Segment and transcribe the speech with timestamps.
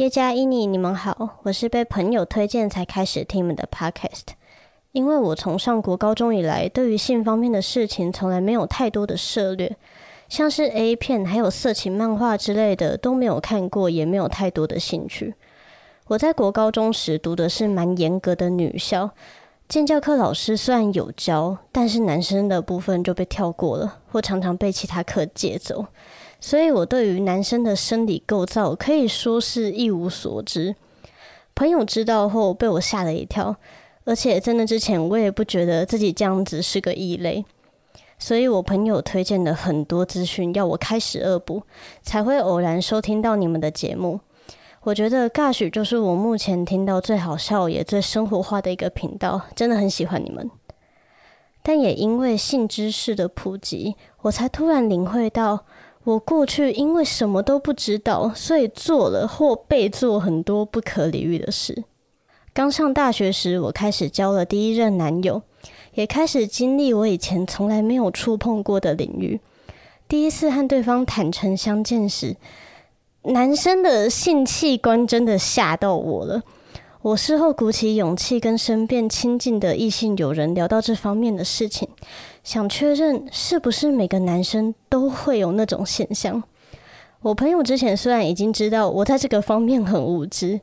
[0.00, 4.28] 叶嘉伊尼，你们好，我是被朋友推荐才开始听你们的 podcast。
[4.92, 9.76] 因为我从上国高中以来，对于性方面的事情从来没有太多的涉猎，
[10.26, 15.34] 像是 A 片还有色情漫画之类的都没有看过，也没有太多的兴趣。
[16.06, 19.10] 我在国高中时读的是蛮严格的女校，
[19.68, 25.84] 建教课老师虽然有教，但是男生的部分就被跳过了，或常常被其他课借走。
[26.40, 30.74] 所以我对于男生的生理构造可以说是一无所知。
[31.54, 33.54] 朋友知道后被我吓了一跳，
[34.04, 37.44] 而且在那之前我也不觉得自己这样子是个异类。
[38.18, 41.62] 所以我朋友推荐了很多资讯要我开始恶补，
[42.02, 44.20] 才会偶然收听到你们的节目。
[44.82, 50.50] 我觉得 Gosh 就是我目前听到最好笑也最生活化的一个频道，真的很喜欢你们。
[51.62, 55.66] 但也因为性知识的普及，我才突然领会到。
[56.04, 61.84] 我过去因为什么都不知道，所以做了或被做很多不可理喻的事。
[62.52, 65.42] 刚上大学时，我开始交了第一任男友，
[65.94, 69.40] 也开始经历我以前从来没有触碰过的领域。
[70.08, 72.36] 第一次和对方坦诚相见时，
[73.24, 76.42] 男生的性器官真的吓到我了。
[77.02, 81.88] 我事后鼓起勇气跟身边亲近的异性友人聊到这方面的事情。
[82.42, 86.42] 想确认是不是每个男生都会有那种现象。
[87.22, 90.60] 我朋友之前虽然已经知道我在这个方面很无知，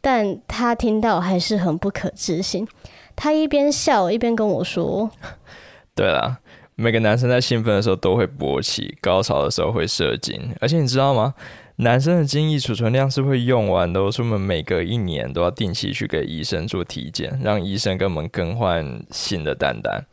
[0.00, 2.66] 但他听到还是很不可置信。
[3.14, 5.10] 他一边笑一边跟我说：
[5.94, 6.38] “对啦，
[6.74, 11.34] 每个男生在兴奋的时候都会勃起，高潮的时候会射精，而且你知道吗？
[11.76, 20.04] 男生的精液储存量是会用完的，所以我们每隔一年都要定期去给医生做体检，让医生给我们更换新的蛋蛋。”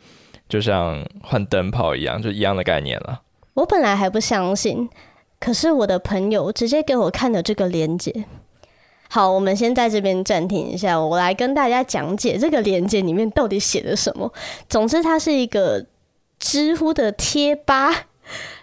[0.48, 3.22] 就像换灯泡一样，就一样的概念了。
[3.54, 4.90] 我本来还不相信，
[5.40, 8.26] 可是我的朋友直接给我看了这个链接。
[9.10, 14.32] 好，我们先在这边暂停一下，我来跟大家讲解这个链接里面到底写的什么。
[14.68, 15.86] 总之，它是一个
[16.40, 18.08] 知乎的贴吧，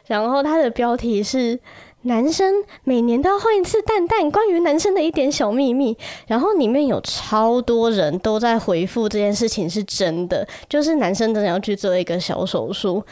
[0.06, 1.60] 然后它的标题是。
[2.04, 5.96] 男生每年都要换一次蛋蛋，关于男生的一点小秘密。
[6.26, 13.02] 然后里面有超多人都在回复这件事情是真的，就是男生真的要去做一个小手术，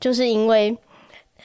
[0.00, 0.76] 就是因为。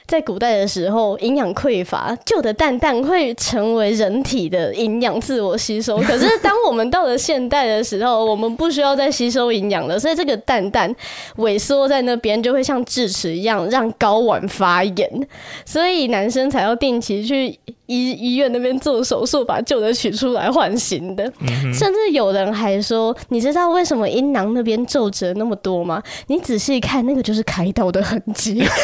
[0.08, 5.98] 在古代的时候，营养匮乏，旧的蛋蛋会成为人体的营养自我吸收。
[5.98, 10.92] 可是当我们到了现代的时候，我们不需要再吸收营养了，所以这个蛋蛋
[11.36, 15.28] 萎缩在那边，就会像智齿一样让睾丸发炎，
[15.66, 17.48] 所以男生才要定期去
[17.84, 21.30] 医医院那边做手术，把旧的取出来换新的。
[21.40, 26.02] 嗯、甚至有人还说，你知道为什么阴囊那边皱褶那么多吗？
[26.28, 28.64] 你仔细看，那个就是开刀的痕迹。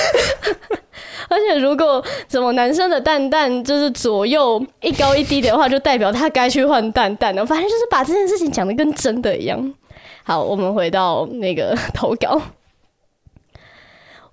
[1.30, 7.44] 而且，如果怎么男生的蛋蛋就是左右一高一低的话，就代表他该去换蛋蛋了。
[7.44, 9.74] 反正就是把这件事情讲得跟真的一样。
[10.22, 12.40] 好，我们回到那个投稿。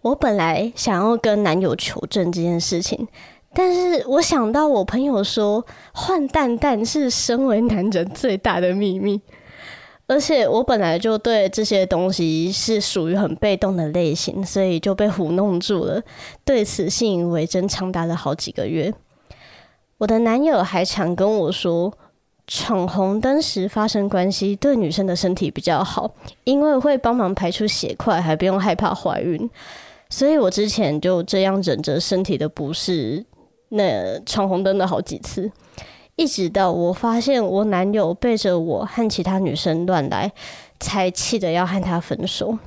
[0.01, 3.07] 我本来想要跟男友求证这件事情，
[3.53, 9.21] 但是我想到我朋友说换蛋蛋是身为男人最大的秘密。
[10.11, 16.01] 而且我本来就对这些东西是属于很被动的类型，所以就被糊弄住了。
[16.43, 18.93] 对此信以为真，长达了好几个月。
[19.99, 21.93] 我的男友还常跟我说，
[22.45, 26.13] 闯红灯时发生关系对女生的身体比较好，
[26.43, 29.49] 因为会帮忙排出血块，还不用害怕怀孕。
[30.09, 33.25] 所以我之前就这样忍着身体的不适，
[33.69, 35.49] 那闯红灯了好几次。
[36.21, 40.31] 一直到我发现我男友背着我和其他女生乱来，
[40.79, 42.59] 才气得要和他分手。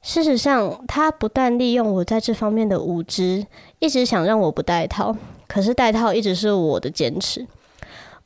[0.00, 3.44] 事实上，他不但利用我在这方面的无知，
[3.80, 5.16] 一直想让我不戴套，
[5.48, 7.44] 可是戴套一直是我的坚持。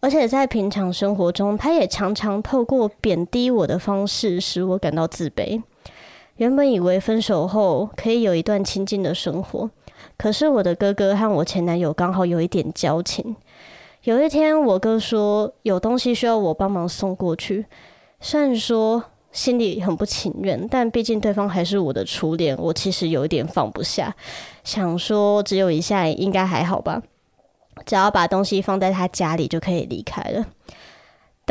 [0.01, 5.63] 而且在平常生活中，他也常常透过贬低我的方式使我感到自卑。
[6.37, 9.71] 原本以为分手后可以有一段亲近的生活，
[10.19, 13.35] 可是我的哥哥和我前男友刚好有一点交情。
[14.09, 17.67] 有一天，我哥说有东西需要我帮忙送过去，
[18.21, 24.17] 虽然说心里很不情愿，但毕竟对方还是我的初恋，我其实有一点放不下，
[24.65, 27.03] 想说只有一下应该还好吧，
[27.85, 30.47] 只要把东西放在他家里就可以离开了。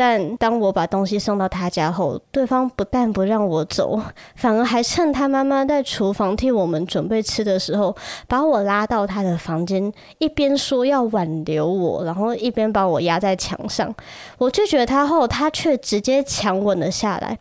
[0.00, 4.00] 但当我把东西送到他家后，对方不但不让我走，
[4.36, 7.96] 反而还趁他妈妈在厨房替我们准备吃的时候，
[8.28, 13.92] 把我拉到他的房间，一边说要挽留我，然后一边把我压在墙上。
[14.38, 17.36] 我拒绝他后，他却直接强吻了下来。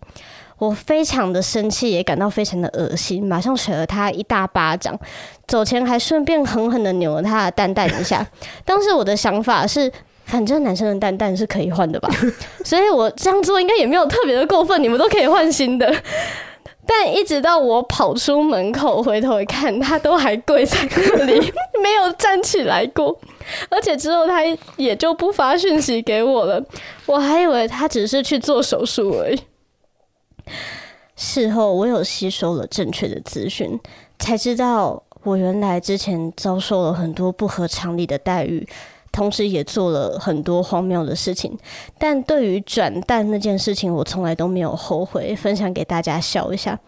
[0.57, 4.99] 我非常的生气，也感到非常的恶心，马上甩了他一大巴掌，
[5.45, 8.25] 走前还顺便狠狠的扭了他的蛋蛋一下。
[8.65, 9.93] 当时我的想法是。
[10.27, 12.09] 反正男生的蛋蛋是可以换的吧，
[12.63, 15.91] 所以我这样做应该也没有特别的过分，你们都可以换新的。
[16.85, 21.39] 但一直到我跑出门口，回头一看，他都还跪在那里，
[21.81, 23.17] 没有站起来过。
[23.69, 24.41] 而且之后他
[24.75, 26.61] 也就不发讯息给我了，
[27.05, 29.39] 我还以为他只是去做手术而已。
[31.15, 33.79] 事后我有吸收了正确的资讯，
[34.19, 38.67] 才知道我原来之前遭受了很多不合常理的待遇。
[39.17, 41.57] 同时也做了很多荒谬的事情，
[41.97, 46.79] 但对于转蛋那件事情，我从来都没有后悔，分享给大家笑一下。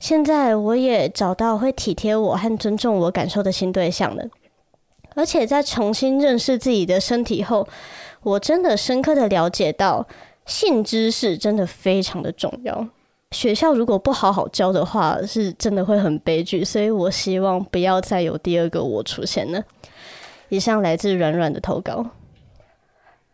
[0.00, 4.24] 现在我也找到会体贴我和尊重我感受的新对象了，
[5.14, 7.68] 而且在重新认识自己的身体后，
[8.24, 10.04] 我真的深刻的了解到
[10.46, 12.88] 性知识真的非常的重要。
[13.30, 19.62] 学校如果不好好教的话，是真的会很悲剧，所以我希望不要再有第二个我出现了。
[20.48, 22.06] 以上来自软软的投稿。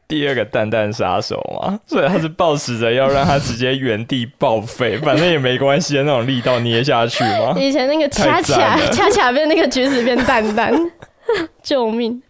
[0.07, 7.55] 第二个蛋蛋杀手嘛，所以他是抱持着要让他直接原地报废， 反正也没关系的那种力道捏下去吗？
[7.59, 10.73] 以前那个恰恰恰恰变那个橘子变蛋蛋，
[11.63, 12.23] 救命！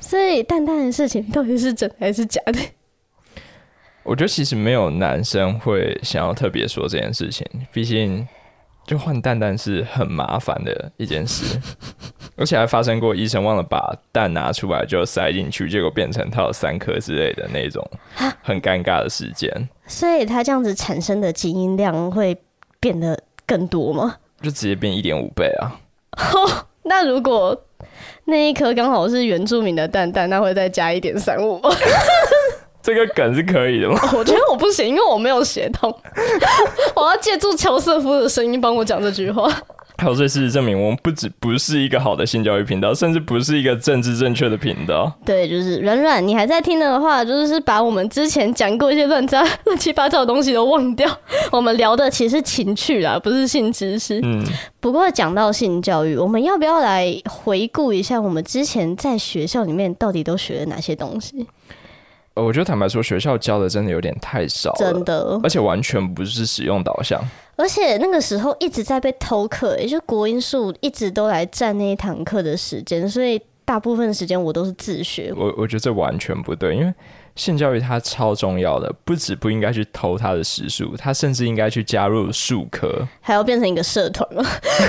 [0.00, 2.60] 所以蛋蛋的事情到底是真还是假的？
[4.04, 8.26] 我觉得其实没有男生会想要特别说这件事情，毕竟
[8.86, 11.60] 就换蛋蛋是很麻烦的一件事。
[12.36, 17.82] 而且还发生过医生忘了把蛋拿出来就塞进去，结果变成他有三颗之类的那种
[18.42, 19.50] 很尴尬的事件。
[19.86, 22.36] 所以它这样子产生的基因量会
[22.78, 24.16] 变得更多吗？
[24.42, 25.80] 就直接变一点五倍啊！
[26.84, 27.58] 那如果
[28.26, 31.70] 那一颗刚好是原住民的蛋蛋，那会再加一点三五吗？
[32.82, 33.98] 这个梗是可以的吗？
[34.14, 35.92] 我觉得我不行，因为我没有血统。
[36.94, 39.50] 我要借助乔瑟夫的声音帮我讲这句话。
[39.98, 45.10] 还有这事实证明，我们不止不是一个好的性教育频道，甚至不是一个政治正确的频道。
[45.24, 51.10] 对，就是软软，你还在听的话，就是把我们之前讲过一些乱杂乱七八糟的东西都忘掉。
[51.50, 54.20] 我们聊的其实情趣啦，不是性知识。
[54.22, 54.44] 嗯。
[54.80, 61.46] 不过讲到性教育，我们要不要来回顾一下我们之前在学校里面到底都学了哪些东西？
[62.34, 67.18] 我觉得坦白说，学校教的真的有点太少了，真的，而且完全不是使用导向。
[67.56, 75.32] 而且那个时候一直在被偷课，也就国音数一直都来占那一堂课的时间，所以大部分时间我都是自学。
[75.36, 76.94] 我我觉得这完全不对，因为。
[77.36, 84.42] 性教育它超重要的，不止不应该去偷他的时数，他甚至应该去加入数科，还要变成一个社团吗？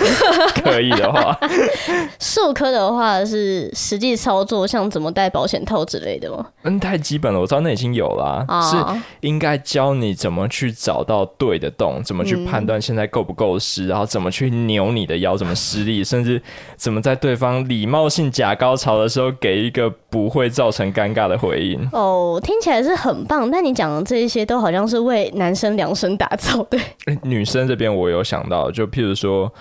[0.64, 1.38] 可以的话，
[2.20, 6.48] 数科的话是实际操作，像怎么戴保险套之类的吗？
[6.64, 8.78] 嗯，太基本了，我知道那已经有了，啊，是
[9.20, 16.42] 应该教你怎么去找到对的洞，怎么去判断现在够不够湿，嗯，然后怎么去扭你的腰，怎么施力，甚至
[16.78, 21.86] 怎么在对方礼貌性假高潮的时候给一个不会造成尴尬的回应。
[21.92, 22.37] 哦。
[22.40, 26.78] 听起来是很棒，但你讲的这一些都好像是为男生量身打造的。
[27.24, 29.52] 女生这边我有想到，就譬如说，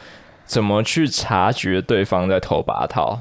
[0.45, 3.21] 怎么去察觉对方在偷拔套，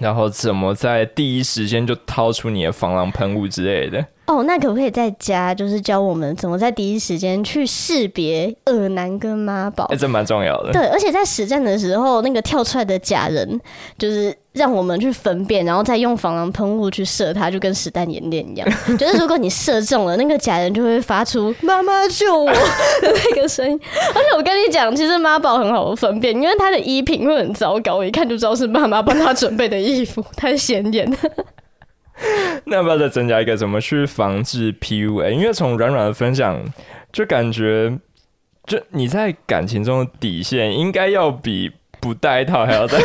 [0.00, 4.04] 然后怎么在第一时间就掏出你的防狼喷雾之类的。
[4.26, 9.84] 哦，那可不可以在家，就是教我们怎么在第一时间去识别恶男跟妈宝？
[9.84, 10.72] 哎、欸，这蛮重要的。
[10.72, 13.60] 对，而且在实战的时候，那个跳出来的假人，
[13.98, 18.66] 就是让我们去分辨，然后再用防狼喷雾去射他，就跟实弹演练一样。
[18.96, 22.46] 就是如果你射中了，那个假人就会发出“妈妈救我”
[23.02, 23.78] 的那个声音。
[24.14, 31.14] 而且我跟你讲，其实妈宝很好分辨，因为他的衣品会很糟糕，我一看就知道是妈妈帮他准备的衣服，太显眼。
[32.66, 35.30] 那要不要再增加一个怎么去防止 PUA？
[35.30, 36.62] 因为从软软的分享，
[37.12, 37.98] 就感觉，
[38.66, 41.72] 就你在感情中的底线应该要比
[42.04, 43.00] 不带套还要再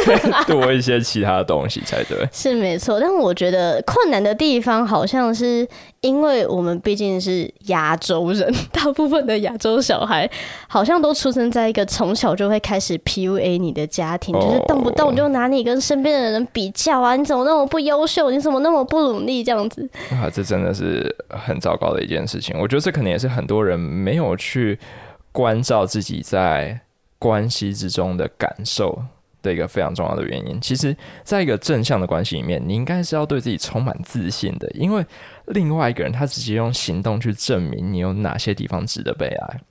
[0.45, 2.17] 多一些其他的东西才对。
[2.33, 5.65] 是没错，但我觉得困难的地方好像是
[6.01, 10.29] 因为我们毕竟是亚洲人，大部分的亚洲小孩
[10.67, 22.59] 好像都出生在一个从小就会开始 PUA 你的家庭，哦、就是动不动就拿你跟身边的人比较啊，你怎么那么不优秀，你怎么那么不努力这样子啊，这真的是很糟糕的一件事情。
[22.59, 24.77] 我觉得这可能也是很多人没有去
[25.31, 26.77] 关照自己在
[27.19, 28.97] 关系之中的感受
[29.43, 30.59] 的一个非常重要的原因。
[30.59, 35.05] 其实，在一个正向的关系里面，你应该是要对自己充满自信的，因为
[35.47, 39.61] 另外一个人他直接用行动去证明你有哪些地方值得被爱，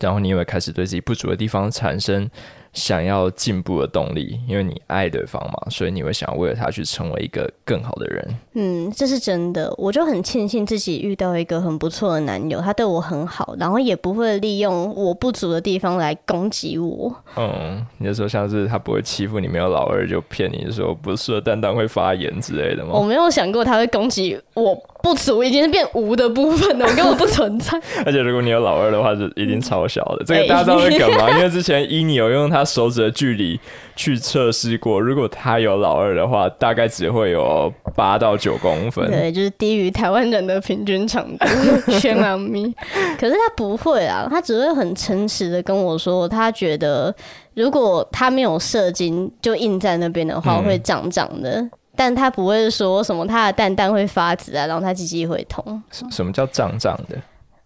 [0.00, 2.28] 然后你也会开始对自己不足的地方产生。
[2.72, 8.34] 想要进步的动力，因为你爱对方嘛，所以你会想要为了他去成为一个更好的人。
[8.54, 9.72] 嗯，这是真的。
[9.76, 17.14] 我就很庆幸自己遇到一个很不错的男友，他对我很好，然后也不会利用我不足的地方来攻击我。
[17.36, 22.92] 嗯，你就说像是他不会欺负你没有老二，就骗你说不是的蛋蛋会发炎之类的吗？
[22.94, 27.78] 我没有想过他会攻击我不足，已经是变无的部分了，我根本不存在。
[28.06, 30.24] 而且如果你有老二的话，就一定超小的。
[30.24, 31.30] 这个大家知道会干嘛？
[31.36, 32.61] 因为之前伊妮有用他。
[32.64, 33.58] 手指的距离
[33.96, 41.46] 去测试过，如果他有老二的话，大概只会有八到九公分，对，就是低于台湾人的平均长度，
[41.98, 42.74] 全猫咪。
[43.18, 47.14] 可是他不会啊，他只会很诚实的跟我说，他觉得
[47.54, 51.60] 如果他没有射精就硬在那边的话，会胀胀的。
[51.60, 55.82] 嗯、但他不会说什么他的蛋蛋会发紫啊，然后他鸡鸡会痛。
[56.10, 57.16] 什么叫胀胀的？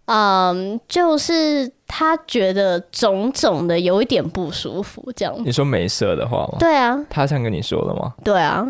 [0.07, 5.35] 嗯，就是他觉得肿肿的，有一点不舒服，这样。
[5.45, 6.57] 你说没色的话吗？
[6.61, 8.15] 对啊，他这样跟你说的吗？
[8.23, 8.65] 对啊，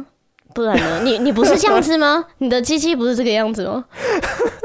[0.54, 1.00] 不然呢？
[1.04, 2.24] 你你不是这样子吗？
[2.38, 3.84] 你的鸡鸡不是这个样子吗？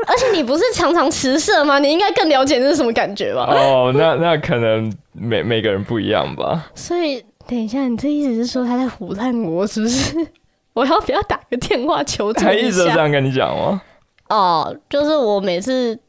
[0.08, 1.78] 而且你不是常常迟射吗？
[1.80, 3.48] 你应该更了解这是什么感觉吧？
[3.52, 6.72] 哦，那那可能每每个人不一样吧。
[6.74, 10.16] 所以等一下，你这意思是说他在唬烂我，是不是？
[10.74, 12.46] 我要不要打个电话求证？
[12.46, 13.82] 他一直这样跟你讲吗？
[14.30, 16.00] 哦，就是我每次。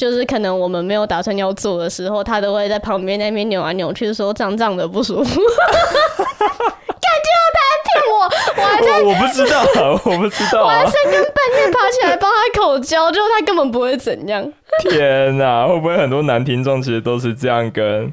[0.00, 5.40] 就是可能我们没有打算要做的时候，他都会在旁边那边扭来扭去，说胀胀的不舒服。
[5.44, 8.24] 感觉他在骗我，
[8.56, 9.60] 我还在我，我不知道，
[10.06, 11.20] 我不知道，我还深更半
[11.58, 14.50] 夜爬起来帮他口交，就他根本不会怎样。
[14.80, 18.10] 天哪，会不会很多男听众其实都是这样跟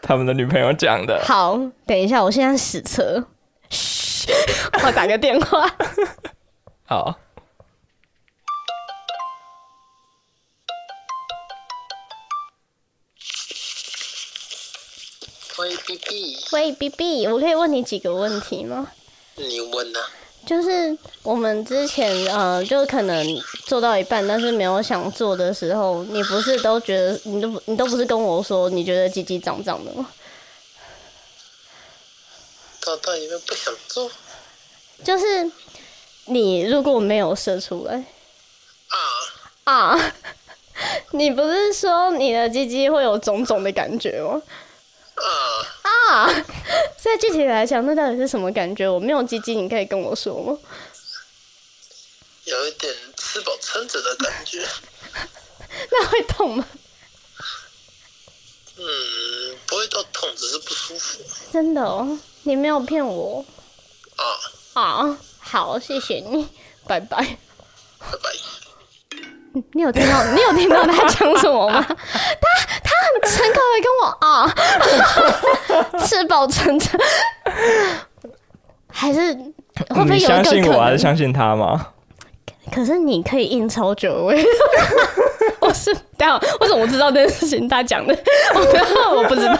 [0.00, 1.20] 他们的女朋友讲的？
[1.22, 3.24] 好，等一下，我现在实测，
[3.70, 4.32] 嘘，
[4.84, 5.70] 我打个电话。
[6.84, 7.14] 好。
[15.58, 16.38] 喂，B B。
[16.52, 18.90] 喂，B B，我可以问你几个问题吗？
[19.36, 20.00] 你问啊。
[20.44, 23.24] 就是我们之前呃，就可能
[23.66, 30.10] 做到一半，但是没有想做的时候，你不是都觉得你都你都不是跟我说你觉得鸡鸡长长的吗？
[32.80, 34.10] 到到因为不想做。
[35.04, 35.50] 就是
[36.24, 38.04] 你如果没有射出来。
[39.64, 39.92] 啊。
[39.94, 40.12] 啊。
[41.12, 44.42] 你不是说你的鸡鸡会有肿肿的感觉吗？
[45.14, 46.26] 啊，
[46.98, 48.88] 所以具体来讲，那到底是什么感觉？
[48.88, 50.58] 我没有鸡鸡，你可以跟我说吗？
[52.44, 54.66] 有一点吃饱撑着的感觉。
[55.90, 56.66] 那会痛吗？
[58.76, 61.20] 嗯，不会到痛，只是不舒服。
[61.52, 63.44] 真的哦，你没有骗我。
[64.16, 64.24] 啊
[64.74, 66.48] 啊，好，谢谢你，
[66.86, 67.38] 拜拜。
[67.98, 68.32] 拜拜。
[69.72, 70.24] 你有听到？
[70.32, 71.84] 你有听到他讲什么吗？
[71.86, 71.94] 他
[72.82, 76.98] 他很诚恳的跟我啊，吃饱撑着，
[78.90, 79.34] 还是
[79.90, 80.38] 会不会有一个？
[80.38, 81.88] 你相信我还是相信他吗？
[82.72, 84.42] 可是你可以印超久位，
[85.60, 87.68] 我是待会，为什么我知道这件事情？
[87.68, 88.16] 他讲的，
[88.54, 89.58] 我我不知道。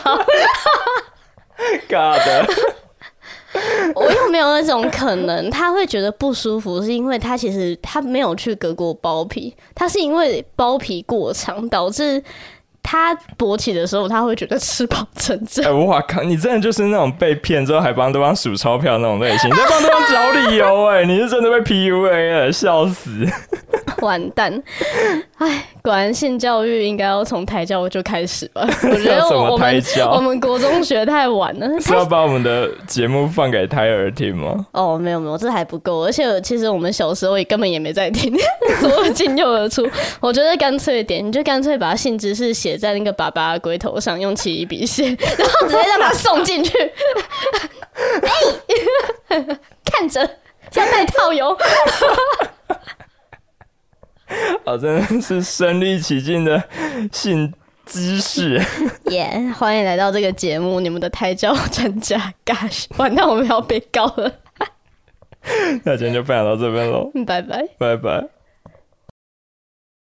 [1.88, 2.48] 嘎的。
[3.94, 12.22] 我又没有那种可能，他会觉得不舒服，是因为他其实他没有去割过包皮，他是因为包皮过长导致。
[12.84, 15.64] 他勃起的时候，他会觉得吃饱撑着。
[15.64, 16.20] 哎，我靠！
[16.24, 21.04] 你真的就是那种被骗之后还帮对方数钞票那种类型，你在帮对方找理由哎！
[21.06, 23.24] 你是真的被 PUA 了，笑死！
[24.06, 24.62] 完蛋！
[25.38, 28.62] 哎，果然性教育应该要从胎教就开始吧？
[28.84, 29.82] 我觉得我们
[30.12, 31.68] 我们国中学太晚了。
[31.80, 34.66] 是要把我们的节目放给胎儿听吗？
[34.72, 36.04] 哦，没有没有，这还不够。
[36.04, 38.32] 而且其实我们小时候也根本也没在听，
[38.80, 39.88] 左耳进右耳出。
[40.20, 46.78] 我觉得干脆一点，你就干脆把性知识写在那个爸爸的龟头上，用奇异笔写，然后直接让他送进去。
[49.28, 49.44] 哎，
[49.84, 50.20] 看着
[50.74, 51.56] 要带套哟。
[54.64, 56.62] 啊，真的是身临其境的
[57.12, 57.52] 性
[57.84, 58.54] 知识。
[59.06, 62.32] 耶！Yeah, 欢迎来到这个节目，你们的胎教专家。
[62.44, 64.32] Gosh，完蛋，我们要被告了。
[65.84, 68.41] 那今天就分享到这边喽，拜拜，拜拜。